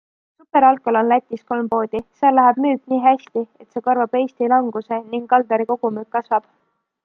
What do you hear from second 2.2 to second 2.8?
seal läheb